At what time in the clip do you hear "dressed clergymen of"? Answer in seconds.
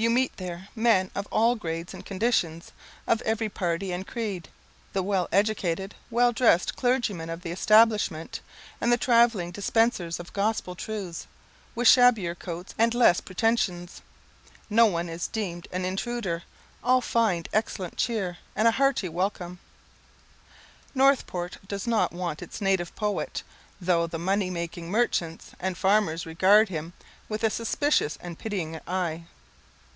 6.32-7.42